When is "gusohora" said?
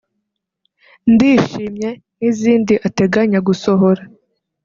3.47-4.01